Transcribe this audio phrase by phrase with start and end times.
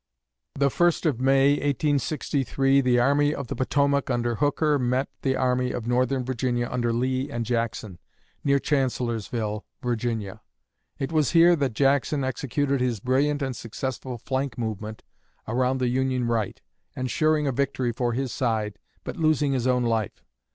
[0.55, 5.69] The first of May, 1863, the Army of the Potomac under Hooker met the Army
[5.71, 7.99] of Northern Virginia under Lee and Jackson,
[8.43, 10.41] near Chancellorsville, Virginia.
[10.97, 15.03] It was here that Jackson executed his brilliant and successful flank movement
[15.47, 16.59] around the Union right,
[16.95, 20.23] ensuring a victory for his side but losing his own life.